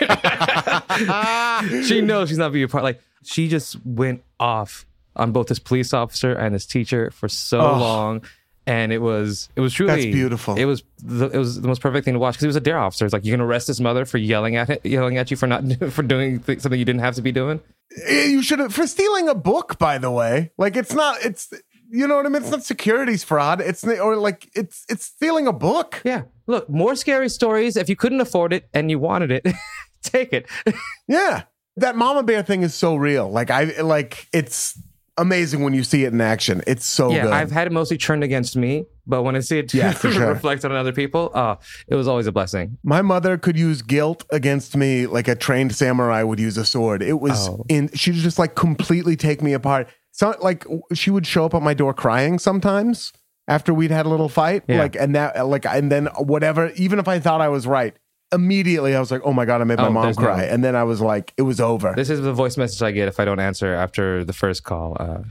[1.85, 2.85] she knows she's not being a part.
[2.85, 4.85] Like she just went off
[5.17, 7.79] on both this police officer and this teacher for so Oh.
[7.79, 8.25] long,
[8.67, 10.57] and it was it was truly That's beautiful.
[10.57, 12.61] It was the, it was the most perfect thing to watch because he was a
[12.61, 13.05] DARE officer.
[13.05, 15.47] It's like you're gonna arrest his mother for yelling at it, yelling at you for
[15.47, 17.61] not for doing th- something you didn't have to be doing.
[18.07, 19.79] Eh, You should have for stealing a book.
[19.79, 21.25] By the way, like it's not.
[21.25, 21.53] It's
[21.91, 22.43] you know what I mean.
[22.43, 23.61] It's not securities fraud.
[23.61, 26.01] It's or like it's it's stealing a book.
[26.05, 27.77] Yeah, look, more scary stories.
[27.77, 29.47] If you couldn't afford it and you wanted it,
[30.03, 30.47] take it.
[31.07, 31.43] Yeah.
[31.77, 33.29] That mama bear thing is so real.
[33.29, 34.79] Like I like it's
[35.17, 36.63] amazing when you see it in action.
[36.67, 37.33] It's so yeah, good.
[37.33, 40.29] I've had it mostly turned against me, but when I see it Yeah, sure.
[40.29, 42.79] reflected on other people, oh, it was always a blessing.
[42.83, 47.03] My mother could use guilt against me like a trained samurai would use a sword.
[47.03, 47.65] It was Oh.
[47.69, 49.89] in she would just like completely take me apart.
[50.13, 53.13] So like she would show up at my door crying sometimes
[53.47, 54.63] after we'd had a little fight.
[54.69, 54.79] Yeah.
[54.79, 57.95] Like and that like and then whatever, even if I thought I was right,
[58.33, 60.45] immediately I was like, Oh my god, I made my Oh, mom there's no- cry.
[60.45, 61.93] And then I was like, it was over.
[61.97, 64.97] This is the voice message I get if I don't answer after the first call.
[64.99, 65.23] Uh,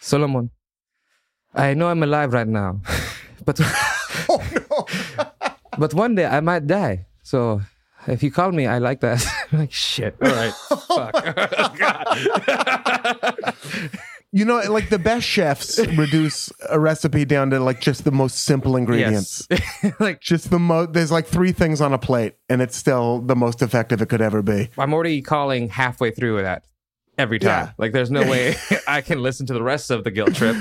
[0.00, 0.50] Solomon,
[1.54, 2.80] I know I'm alive right now,
[3.44, 3.60] but
[4.28, 4.86] oh no.
[5.78, 7.06] but one day I might die.
[7.22, 7.62] So
[8.08, 9.24] if you call me, I like that.
[9.52, 10.16] I'm like shit.
[10.22, 10.52] All right.
[10.88, 11.12] Fuck.
[11.78, 13.54] God.
[14.34, 18.44] You know, like the best chefs reduce a recipe down to like just the most
[18.44, 19.46] simple ingredients.
[19.50, 19.92] yes.
[20.00, 23.36] like Just the most, there's like three things on a plate, and it's still the
[23.36, 24.70] most effective it could ever be.
[24.78, 26.64] I'm already calling halfway through with that
[27.18, 27.66] every time.
[27.66, 27.72] Yeah.
[27.76, 28.54] Like there's no way
[28.88, 30.56] I can listen to the rest of the guilt trip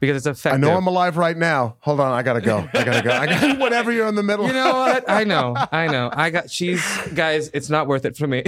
[0.00, 0.60] because it's effective.
[0.60, 1.76] I know I'm alive right now.
[1.78, 2.68] Hold on, I gotta go.
[2.74, 3.12] I gotta go.
[3.12, 4.48] I got whatever you're in the middle.
[4.48, 5.08] you know what?
[5.08, 5.54] I know.
[5.70, 6.10] I know.
[6.12, 8.42] I got she's guys, it's not worth it for me.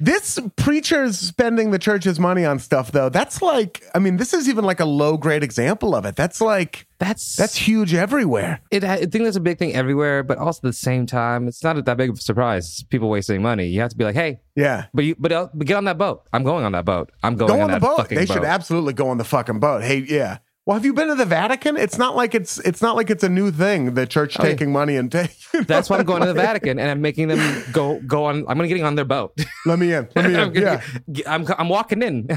[0.00, 3.08] This preacher's spending the church's money on stuff, though.
[3.08, 6.16] That's like, I mean, this is even like a low grade example of it.
[6.16, 8.60] That's like, That's that's huge everywhere.
[8.70, 11.62] it, I think that's a big thing everywhere, but also at the same time, it's
[11.62, 12.82] not that big of a surprise.
[12.90, 13.66] People wasting money.
[13.68, 14.86] You have to be like, hey, Yeah.
[14.92, 16.26] but you, but, uh, but get on that boat.
[16.32, 17.10] I'm going on that boat.
[17.22, 18.08] I'm going Go on, on the that boat.
[18.08, 18.34] They boat.
[18.34, 19.82] should absolutely go on the fucking boat.
[19.84, 20.38] Hey, yeah.
[20.66, 21.76] Well, have you been to the Vatican?
[21.76, 23.92] It's not like it's it's not like it's a new thing.
[23.92, 25.36] The church Oh, taking money and take.
[25.66, 28.38] That's why I'm going to the Vatican and I'm making them go go on.
[28.48, 29.38] I'm going to getting on their boat.
[29.66, 30.08] Let me in.
[30.16, 30.62] Let me I'm, in.
[30.62, 32.28] gonna- Yeah, I'm I'm walking in.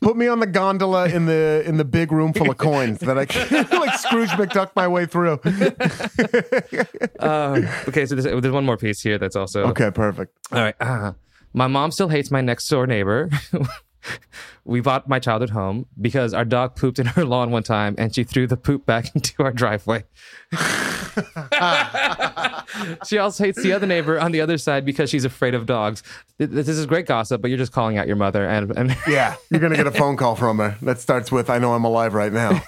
[0.00, 3.16] put me on the gondola in the in the big room full of coins that
[3.16, 5.38] I can like Scrooge McDuck my way through.
[7.20, 10.36] Uh, okay, so there's, there's one more piece here that's also okay, perfect.
[10.52, 10.74] All right.
[10.80, 11.12] Uh,
[11.54, 13.30] my mom still hates my next door neighbor.
[14.64, 18.14] We bought my childhood home because our dog pooped in her lawn one time and
[18.14, 20.04] she threw the poop back into our driveway.
[23.06, 26.02] she also hates the other neighbor on the other side because she's afraid of dogs.
[26.38, 28.46] This is great gossip, but you're just calling out your mother.
[28.46, 31.58] And, and Yeah, you're gonna get a phone call from her that starts with "I
[31.58, 32.62] know I'm alive right now."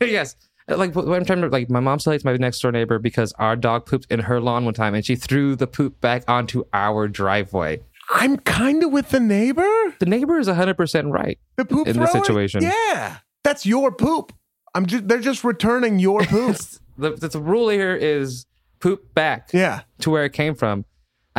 [0.00, 0.36] yes.
[0.68, 3.32] Like what I'm trying to like, my mom still hates my next door neighbor because
[3.38, 6.64] our dog pooped in her lawn one time and she threw the poop back onto
[6.72, 7.80] our driveway.
[8.10, 9.68] I'm kind of with the neighbor.
[9.98, 11.38] The neighbor is 100% right.
[11.56, 12.62] The poop In this situation.
[12.62, 14.32] Yeah, that's your poop.
[14.74, 16.56] I'm just they're just returning your poop.
[16.98, 18.46] the, the rule here is
[18.80, 20.84] poop back yeah, to where it came from.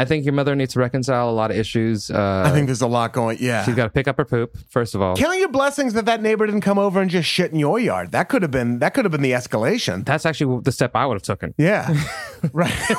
[0.02, 2.10] I think your mother needs to reconcile a lot of issues.
[2.10, 3.38] Uh, I think there's a lot going.
[3.40, 5.16] Yeah, she's got to pick up her poop first of all.
[5.16, 8.12] Count your blessings that that neighbor didn't come over and just shit in your yard.
[8.12, 10.04] That could have been that could have been the escalation.
[10.06, 11.54] That's actually the step I would have taken.
[11.58, 11.88] Yeah,
[12.54, 12.74] right.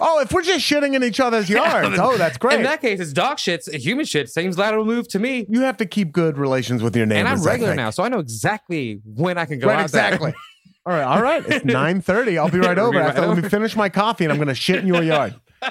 [0.00, 2.58] oh, if we're just shitting in each other's yards, oh, that's great.
[2.58, 4.28] In that case, it's dog shits, human shit.
[4.28, 5.46] Seems lateral move to me.
[5.48, 7.30] you have to keep good relations with your neighbors.
[7.30, 10.06] And I'm regular now, so I know exactly when I can go Right, out there.
[10.14, 10.34] exactly.
[10.90, 11.44] All right, all right.
[11.46, 12.36] It's nine thirty.
[12.36, 12.98] I'll be right Be over.
[12.98, 15.34] right after, Let me finish my coffee, and I'm going to shit in your yard.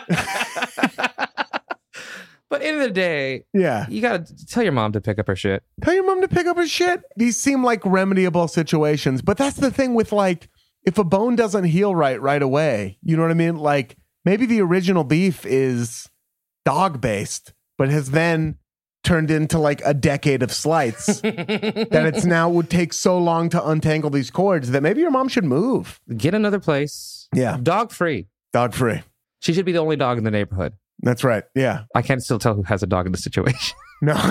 [2.49, 3.85] But end of the day, Yeah.
[3.89, 5.61] you got to tell your mom to pick up her shit.
[5.83, 7.03] Tell your mom to pick up her shit.
[7.15, 10.49] These seem like remediable situations, but that's the thing with like
[10.83, 13.57] if a bone doesn't heal right right away, you know what I mean?
[13.57, 16.09] Like maybe the original beef is
[16.65, 18.55] dog based, but has then
[19.09, 23.67] turned into like a decade of slights that it's now would take so long to
[23.67, 25.99] untangle these cords that maybe your mom should move.
[26.15, 27.27] Get another place.
[27.33, 27.57] Yeah.
[27.61, 28.27] Dog free.
[28.53, 29.01] Dog free.
[29.39, 30.73] She should be the only dog in the neighborhood.
[30.99, 31.43] That's right.
[31.55, 31.85] Yeah.
[31.95, 33.75] I can't still tell who has a dog in the situation.
[34.01, 34.13] No.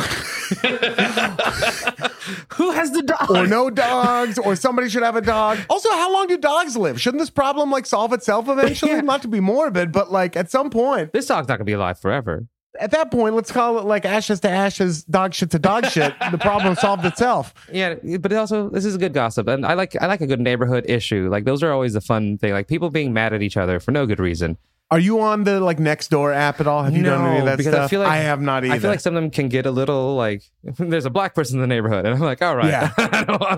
[2.54, 3.30] who has the dog?
[3.30, 5.58] or no dogs, or somebody should have a dog.
[5.68, 6.98] Also, how long do dogs live?
[6.98, 8.92] Shouldn't this problem like solve itself eventually?
[8.92, 9.02] Yeah.
[9.02, 12.00] Not to be morbid, but like at some point, This dog's not gonna be alive
[12.00, 12.46] forever.
[12.78, 16.14] At that point, let's call it like ashes to ashes, dog shit to dog shit.
[16.30, 17.54] The problem solved itself.
[17.72, 20.40] Yeah, but also this is a good gossip, and I like I like a good
[20.40, 21.28] neighborhood issue.
[21.30, 22.52] Like those are always the fun thing.
[22.52, 24.58] Like people being mad at each other for no good reason.
[24.90, 26.82] Are you on the like next door app at all?
[26.82, 27.84] Have you done any of that because stuff?
[27.84, 28.74] I feel like I have not either.
[28.74, 30.42] I feel like some of them can get a little like
[30.78, 32.92] there's a black person in the neighborhood, and I'm like, all right, Yeah.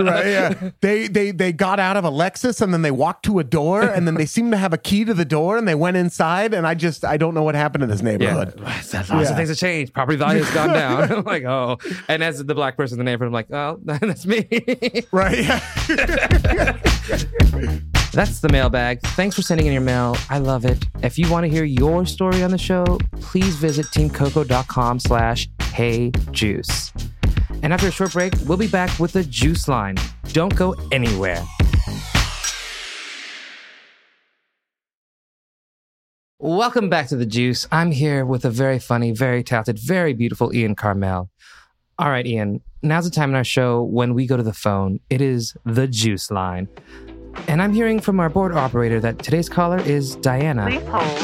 [0.00, 0.70] Right, yeah.
[0.80, 3.82] They they they got out of a Lexus and then they walked to a door
[3.82, 6.52] and then they seemed to have a key to the door and they went inside
[6.52, 8.54] and I just I don't know what happened in this neighborhood.
[8.56, 9.36] Yeah, lots of Yeah.
[9.36, 9.94] things have changed.
[9.94, 11.12] Property value has gone down.
[11.12, 14.26] I'm like, oh, and as the black person in the neighborhood, I'm like, oh, that's
[14.26, 14.48] me.
[15.12, 15.44] Right?
[15.44, 16.76] Yeah.
[18.12, 19.01] That's the mailbag.
[19.03, 20.16] Thanks for sending in your mail.
[20.29, 20.85] I love it.
[21.03, 26.11] If you want to hear your story on the show, please visit teamcoco.com slash hey
[26.33, 26.92] juice.
[27.62, 29.96] And after a short break, we'll be back with the juice line.
[30.33, 31.44] Don't go anywhere.
[36.40, 37.68] Welcome back to the juice.
[37.70, 41.29] I'm here with a very funny, very talented, very beautiful Ian Karmel.
[41.99, 45.01] All right, Ian, now's the time in our show when we go to the phone.
[45.11, 46.66] It is the juice line.
[47.48, 50.66] And I'm hearing from our board operator that today's caller is Diana.
[50.66, 51.18] Please hold.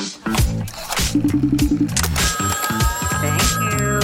[3.22, 4.00] Thank you.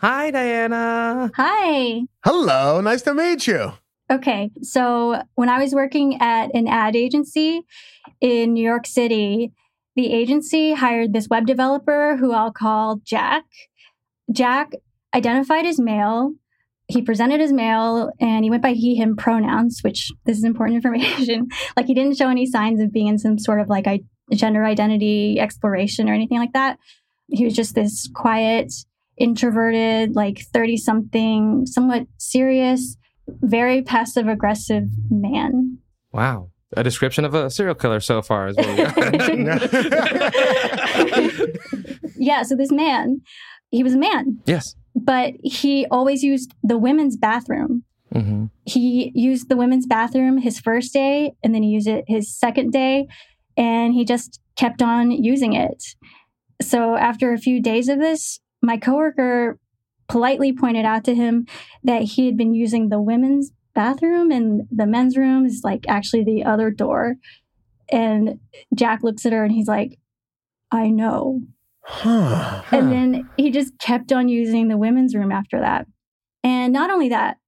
[0.00, 1.30] Hi, Diana.
[1.34, 2.02] Hi.
[2.24, 3.72] Hello, nice to meet you.
[4.10, 4.50] Okay.
[4.62, 7.62] So when I was working at an ad agency
[8.20, 9.52] in New York City,
[9.96, 13.44] the agency hired this web developer who I'll call Jack.
[14.30, 14.72] Jack
[15.14, 16.34] identified as male.
[16.88, 20.76] He presented as male and he went by he, him pronouns, which this is important
[20.84, 21.48] information.
[21.76, 24.00] like he didn't show any signs of being in some sort of like I-
[24.32, 26.78] gender identity exploration or anything like that.
[27.30, 28.72] He was just this quiet,
[29.18, 32.96] introverted, like 30 something, somewhat serious,
[33.28, 35.78] very passive aggressive man.
[36.12, 36.50] Wow.
[36.76, 38.96] A description of a serial killer so far is what we got.
[42.16, 43.20] yeah, so this man,
[43.70, 44.74] he was a man, yes.
[45.04, 47.84] But he always used the women's bathroom.
[48.12, 52.34] hmm He used the women's bathroom his first day, and then he used it his
[52.34, 53.06] second day,
[53.56, 55.82] and he just kept on using it.
[56.60, 59.58] So after a few days of this, my coworker
[60.08, 61.46] politely pointed out to him
[61.84, 66.24] that he had been using the women's bathroom and the men's room is like actually
[66.24, 67.16] the other door.
[67.92, 68.40] And
[68.74, 69.98] Jack looks at her and he's like,
[70.72, 71.42] I know.
[71.90, 72.62] Huh.
[72.70, 75.86] And then he just kept on using the women's room after that.
[76.44, 77.38] And not only that,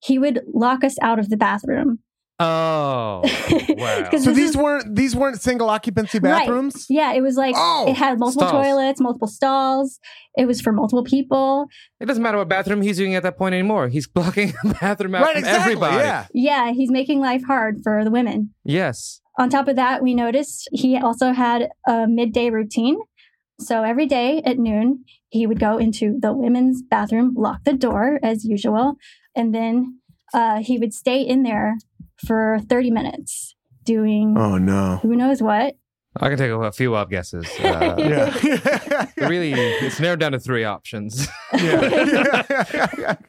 [0.00, 1.98] he would lock us out of the bathroom.
[2.40, 3.22] Oh,
[3.70, 4.08] wow.
[4.10, 6.38] 'Cause So these is- weren't these weren't single occupancy Right.
[6.46, 6.86] bathrooms.
[6.88, 8.64] Yeah, it was like Oh, it had multiple stalls.
[8.64, 9.98] toilets, multiple stalls.
[10.36, 11.66] It was for multiple people.
[11.98, 13.88] It doesn't matter what bathroom he's using at that point anymore.
[13.88, 15.72] He's blocking a bathroom out Right, from exactly.
[15.72, 15.96] everybody.
[15.96, 16.26] Yeah.
[16.32, 18.54] Yeah, he's making life hard for the women.
[18.64, 19.20] Yes.
[19.36, 22.98] On top of that, we noticed he also had a midday routine.
[23.60, 28.18] So every day at noon, he would go into the women's bathroom, lock the door
[28.22, 28.94] as usual,
[29.34, 29.98] and then
[30.32, 31.76] uh, he would stay in there
[32.26, 34.98] for 30 minutes doing Oh no.
[35.02, 35.76] who knows what.
[36.20, 37.46] I can take a, a few wild guesses.
[37.60, 39.06] Uh, Yeah.
[39.28, 41.26] Really, it's narrowed down to three options.
[41.52, 43.16] yeah.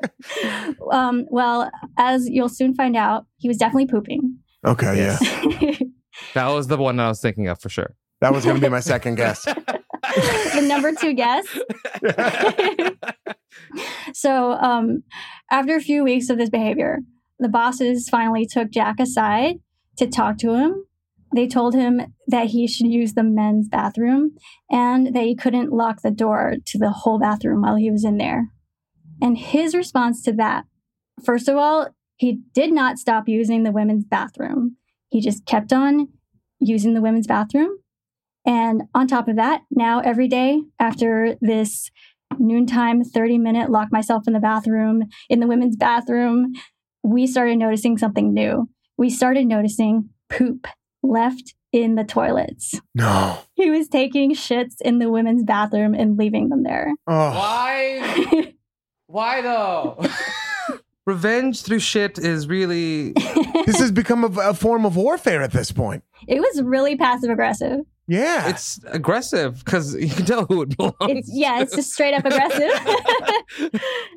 [0.92, 4.38] Um, well, as you'll soon find out, he was definitely pooping.
[4.66, 4.96] okay.
[4.98, 5.22] Yes.
[5.62, 5.88] Yeah.
[6.34, 7.96] that was the one I was thinking of for sure.
[8.22, 9.46] That was going to be my second guess.
[10.56, 11.46] the number two guess.
[14.14, 15.04] so, um,
[15.52, 17.00] after a few weeks of this behavior,
[17.40, 19.58] the bosses finally took Jack aside
[19.98, 20.86] to talk to him.
[21.36, 24.36] They told him that he should use the men's bathroom
[24.70, 28.18] and that he couldn't lock the door to the whole bathroom while he was in
[28.18, 28.50] there.
[29.22, 30.66] And his response to that,
[31.24, 34.78] first of all, he did not stop using the women's bathroom.
[35.10, 36.08] He just kept on
[36.60, 37.78] using the women's bathroom.
[38.46, 41.92] And on top of that, now every day after this
[42.38, 46.54] noontime 30 minute lock myself in the bathroom, in the women's bathroom,
[47.04, 48.70] we started noticing something new.
[48.98, 50.68] We started noticing poop
[51.04, 52.80] left in the toilets.
[52.96, 53.40] No.
[53.54, 56.94] He was taking shits in the women's bathroom and leaving them there.
[57.08, 57.32] Oh.
[57.32, 58.54] Why?
[59.08, 60.04] Why though?
[61.06, 63.14] Revenge through shit is really.
[63.66, 66.04] This has become a, a form of warfare at this point.
[66.28, 67.82] it was really passive aggressive.
[68.10, 68.50] Yeah.
[68.50, 70.96] It's aggressive because you can tell who it belongs.
[71.02, 72.72] It's yeah, it's just straight up aggressive.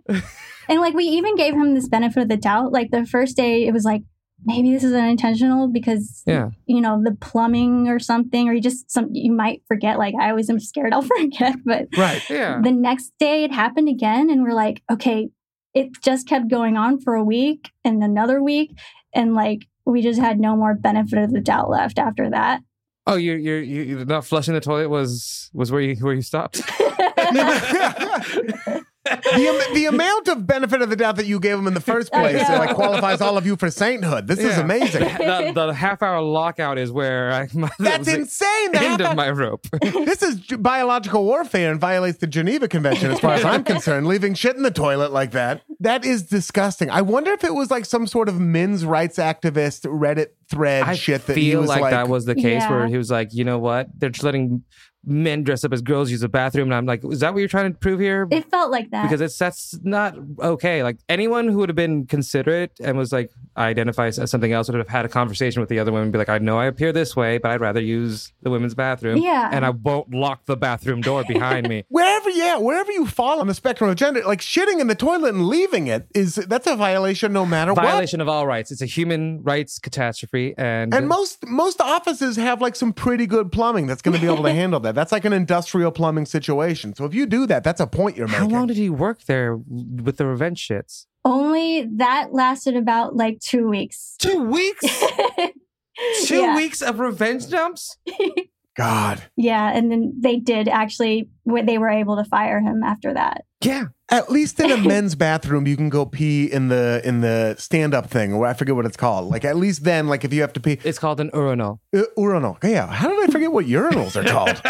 [0.68, 2.72] and like we even gave him this benefit of the doubt.
[2.72, 4.02] Like the first day, it was like
[4.44, 6.50] maybe this is unintentional because Yeah.
[6.66, 9.98] you know the plumbing or something, or you just some you might forget.
[9.98, 12.22] Like I always am scared I'll forget, but right.
[12.30, 12.60] Yeah.
[12.62, 15.28] the next day it happened again, and we're like, okay,
[15.74, 18.76] it just kept going on for a week and another week,
[19.14, 22.60] and like we just had no more benefit of the doubt left after that.
[23.06, 26.62] Oh, you're you're you're not flushing the toilet was was where you where you stopped.
[29.04, 32.12] the, the amount of benefit of the doubt that you gave him in the first
[32.12, 32.58] place know.
[32.58, 34.26] like qualifies all of you for sainthood.
[34.26, 35.02] This is amazing.
[35.18, 38.72] the, the half hour lockout is where I my, that That's was the insane.
[38.72, 39.66] The end of my rope.
[39.82, 44.06] this is biological warfare and violates the Geneva Convention, as far as I'm concerned.
[44.06, 45.62] Leaving shit in the toilet like that.
[45.80, 46.90] That is disgusting.
[46.90, 50.94] I wonder if it was like some sort of men's rights activist Reddit thread I
[50.94, 53.32] shit that he feel was like, like, that was the case where he was like,
[53.32, 53.88] you know what?
[53.98, 54.62] They're just letting
[55.04, 57.48] men dress up as girls use a bathroom, and I'm like, is that what you're
[57.48, 58.28] trying to prove here?
[58.30, 59.02] it felt like that.
[59.02, 60.82] because it's that's not okay.
[60.82, 64.78] Like anyone who would have been considerate and was like identifies as something else would
[64.78, 67.14] have had a conversation with the other women, be like, I know I appear this
[67.16, 69.18] way, but I'd rather use the women's bathroom.
[69.18, 69.50] Yeah.
[69.52, 71.84] and I won't lock the bathroom door behind me.
[71.88, 75.34] Wherever, yeah, wherever you fall on the spectrum of gender, like shitting in the toilet
[75.34, 77.82] and leaving it is that's a violation no matter what.
[77.84, 78.70] Violation of all rights.
[78.70, 83.52] It's a human rights catastrophe, and And most most offices have like some pretty good
[83.52, 84.91] plumbing that's going to be able to handle that.
[84.92, 86.94] That's like an industrial plumbing situation.
[86.94, 88.50] So if you do that, that's a point you're how making.
[88.50, 91.06] How long did he work there with the revenge shits?
[91.24, 94.16] Only that lasted about like two weeks.
[94.18, 94.84] Two weeks.
[96.24, 96.56] Two yeah.
[96.56, 97.98] weeks of revenge dumps.
[98.74, 99.22] God.
[99.36, 101.28] Yeah, and then they did actually.
[101.44, 103.44] They were able to fire him after that.
[103.60, 103.86] Yeah.
[104.10, 107.94] At least in a men's bathroom, you can go pee in the in the stand
[107.94, 109.30] up thing, or I forget what it's called.
[109.30, 111.80] Like at least then, like if you have to pee, It's called an urinal.
[111.96, 112.58] uh, urinal.
[112.62, 112.86] Yeah.
[112.88, 114.60] How did I forget what urinals are called?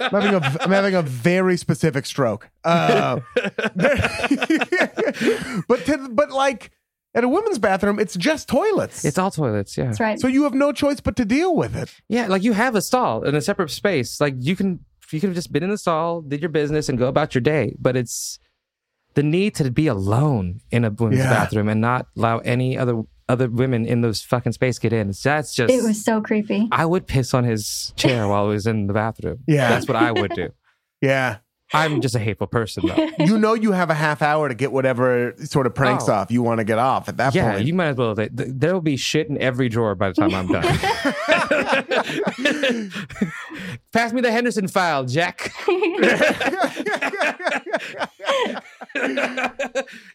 [0.00, 2.48] I'm having a I'm having a very specific stroke.
[2.64, 3.20] Uh,
[5.68, 6.70] but to, but like
[7.14, 9.04] at a women's bathroom, it's just toilets.
[9.04, 9.76] It's all toilets.
[9.76, 9.86] Yeah.
[9.86, 10.20] That's right.
[10.20, 11.92] so you have no choice but to deal with it.
[12.08, 14.20] Yeah, like you have a stall in a separate space.
[14.20, 16.96] Like you can you could have just been in the stall, did your business, and
[16.96, 17.74] go about your day.
[17.80, 18.38] But it's
[19.14, 21.30] the need to be alone in a women's Yeah.
[21.30, 25.12] bathroom and not allow any other other women in those fucking space get in.
[25.24, 26.68] That's just it was so creepy.
[26.70, 29.38] I would piss on his chair while he was in the bathroom.
[29.48, 29.68] Yeah.
[29.68, 30.50] That's what I would do.
[31.02, 31.38] Yeah.
[31.72, 33.08] I'm just a hateful person though.
[33.24, 36.12] you know you have a half hour to get whatever sort of pranks Oh.
[36.14, 37.34] off you want to get off at that point.
[37.36, 37.66] yeah, point.
[37.66, 38.14] you might as well.
[38.16, 40.62] th- th- There will be shit in every drawer by the time I'm done.
[43.92, 45.52] Pass me the Henderson file, Jack.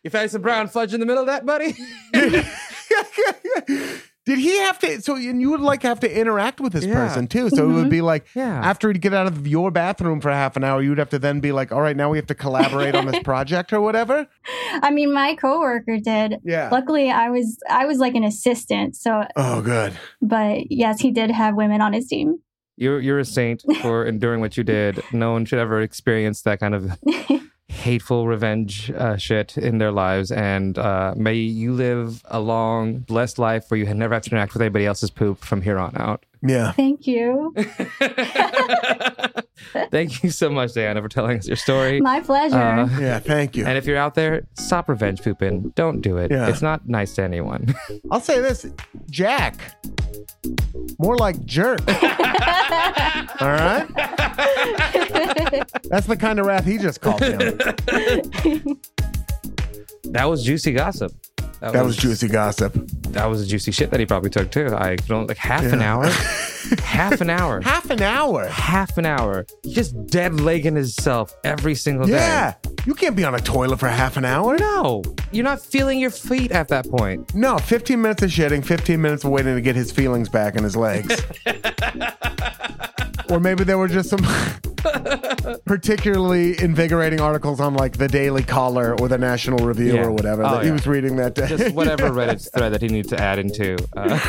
[0.03, 1.75] you found some brown fudge in the middle of that, buddy?
[4.26, 5.01] Did he have to?
[5.01, 6.95] So, and you would like have to interact with this Yeah.
[6.95, 7.49] person too.
[7.51, 7.89] So it would mm-hmm.
[7.89, 8.59] be like Yeah.
[8.63, 11.39] after he'd get out of your bathroom for half an hour, you'd have to then
[11.41, 14.28] be like, all right, now we have to collaborate on this project or whatever.
[14.82, 16.38] I mean, my coworker did.
[16.43, 16.69] Yeah.
[16.71, 18.95] Luckily, I was I was like an assistant.
[18.95, 19.93] So, Oh, good.
[20.21, 22.39] but yes, he did have women on his team.
[22.78, 25.01] You're you're a saint for enduring what you did.
[25.13, 26.91] No one should ever experience that kind of
[27.76, 30.32] hateful revenge uh, shit in their lives.
[30.32, 34.53] And uh, may you live a long, blessed life where you never have to interact
[34.53, 36.26] with anybody else's poop from here on out.
[36.47, 36.71] Yeah.
[36.73, 37.53] Thank you.
[39.91, 42.01] Thank you so much, Diana, for telling us your story.
[42.01, 42.55] My pleasure.
[42.55, 43.19] Uh, Yeah.
[43.19, 43.65] Thank you.
[43.65, 45.71] and if you're out there, stop revenge pooping.
[45.75, 46.31] Don't do it.
[46.31, 46.47] Yeah.
[46.47, 47.73] It's not nice to anyone.
[48.11, 48.65] I'll say this
[49.09, 49.55] Jack,
[50.99, 51.79] more like jerk.
[51.87, 51.95] All
[53.49, 53.87] right.
[55.89, 57.39] That's the kind of wrath he just called him.
[60.11, 61.11] that was juicy gossip.
[61.62, 62.74] That was juicy gossip.
[63.10, 64.68] That was a juicy shit that he probably took too.
[64.76, 65.95] I don't like half an Yeah.
[65.95, 66.06] hour.
[66.84, 67.62] half an hour.
[67.62, 68.45] Half an hour.
[68.47, 72.14] half an hour, just dead legging himself every single day.
[72.14, 72.53] Yeah.
[72.86, 74.58] You can't be on a toilet for half an hour.
[74.58, 75.01] No,
[75.32, 77.34] you're not feeling your feet at that point.
[77.34, 80.64] No, 15 minutes of shitting, 15 minutes of waiting to get his feelings back in
[80.64, 81.20] his legs.
[83.32, 84.24] or maybe there were just some
[85.66, 90.05] particularly invigorating articles on like the Daily Caller or the National Review Yeah.
[90.05, 90.74] or whatever Oh, that he yeah.
[90.74, 91.47] was reading that day.
[91.47, 93.76] Just whatever Reddit thread that he needs to add into.
[93.97, 94.20] Uh,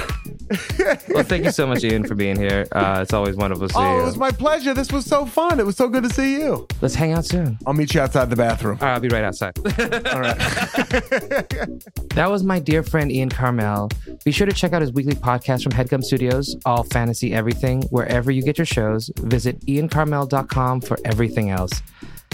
[1.09, 2.67] well, thank you so much, Ian, for being here.
[2.73, 3.87] Uh, it's always wonderful to see you.
[3.87, 4.03] oh, you.
[4.03, 4.75] it was my pleasure.
[4.75, 5.59] This was so fun.
[5.59, 6.67] It was so good to see you.
[6.81, 7.59] Let's hang out soon.
[7.67, 8.79] I'll meet you outside the bathroom.
[8.81, 9.53] All right, I'll be right outside.
[10.13, 10.37] All right.
[12.17, 13.93] That was my dear friend Ian Karmel.
[14.25, 18.31] Be sure to check out his weekly podcast from Headgum Studios, All Fantasy Everything, wherever
[18.31, 19.11] you get your shows.
[19.19, 21.83] Visit iankarmel.com for everything else.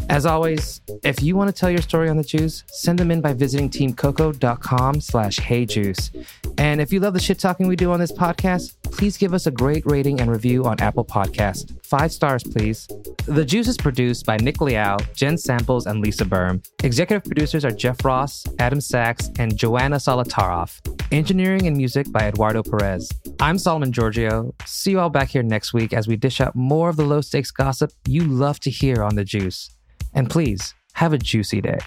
[0.09, 3.21] As always, if you want to tell your story on the juice, send them in
[3.21, 6.27] by visiting teamcoco.com slash heyjuice.
[6.59, 9.47] And if you love the shit talking we do on this podcast, please give us
[9.47, 11.75] a great rating and review on Apple Podcast.
[11.85, 12.89] Five stars, please.
[13.27, 16.63] The Juice is produced by Nick Liao, Jen Samples, and Lisa Berm.
[16.85, 20.81] Executive producers are Jeff Ross, Adam Sachs, and Joanna Solotaroff.
[21.11, 23.11] Engineering and music by Eduardo Perez.
[23.41, 24.53] I'm Solomon Georgio.
[24.67, 27.21] See you all back here next week as we dish out more of the low
[27.23, 29.71] stakes gossip you love to hear on The Juice.
[30.15, 31.79] And please, have a juicy day.